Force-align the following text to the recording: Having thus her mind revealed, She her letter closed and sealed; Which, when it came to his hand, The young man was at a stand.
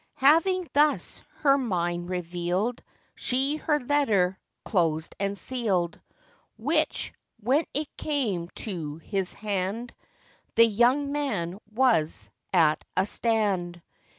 Having 0.17 0.67
thus 0.73 1.21
her 1.41 1.59
mind 1.59 2.09
revealed, 2.09 2.81
She 3.13 3.57
her 3.57 3.79
letter 3.79 4.39
closed 4.65 5.13
and 5.19 5.37
sealed; 5.37 5.99
Which, 6.57 7.13
when 7.39 7.65
it 7.75 7.95
came 7.97 8.47
to 8.65 8.95
his 8.97 9.33
hand, 9.33 9.93
The 10.55 10.65
young 10.65 11.11
man 11.11 11.59
was 11.71 12.31
at 12.51 12.83
a 12.97 13.05
stand. 13.05 13.79